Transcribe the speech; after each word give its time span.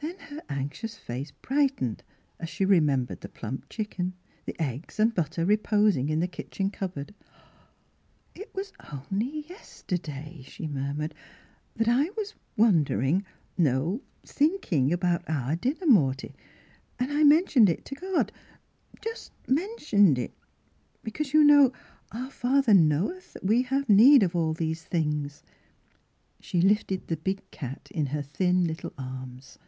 Then 0.00 0.18
her 0.20 0.42
anxious 0.48 0.96
face 0.96 1.32
brightened, 1.32 2.04
as 2.38 2.48
she 2.48 2.64
remembered 2.64 3.20
the 3.20 3.28
plump 3.28 3.68
chicken, 3.68 4.14
the 4.46 4.54
eggs 4.62 5.00
and 5.00 5.12
butter 5.12 5.44
reposing 5.44 6.08
in 6.08 6.20
the 6.20 6.28
kitchen 6.28 6.70
cupboard." 6.70 7.12
It 8.42 8.54
was 8.54 8.72
only 8.92 9.44
yesterday," 9.48 10.44
she 10.46 10.68
mur 10.68 10.94
mured, 10.94 11.14
"that 11.74 11.88
I 11.88 12.10
was 12.16 12.34
wondering— 12.56 13.24
no 13.58 14.00
Miss 14.22 14.32
Fhilura's 14.32 14.38
Wedding 14.40 14.50
Gown 14.50 14.60
thinking 14.60 14.92
about 14.92 15.24
our 15.28 15.56
dinner, 15.56 15.86
Morty, 15.86 16.36
and 17.00 17.10
I— 17.10 17.24
mentioned 17.24 17.68
it 17.68 17.84
to 17.86 17.96
God— 17.96 18.30
just 19.02 19.32
mentioned 19.48 20.16
it, 20.16 20.32
because, 21.02 21.34
you 21.34 21.42
know, 21.42 21.72
our 22.12 22.30
Father 22.30 22.72
knoweth 22.72 23.32
that 23.32 23.44
we 23.44 23.62
have 23.62 23.88
need 23.88 24.22
of 24.22 24.36
all 24.36 24.54
these 24.54 24.84
things." 24.84 25.42
She 26.38 26.60
lifted 26.62 27.08
the 27.08 27.16
big 27.16 27.50
cat 27.50 27.88
in 27.90 28.06
her 28.06 28.22
thin 28.22 28.62
little 28.64 28.92
arms. 28.96 29.58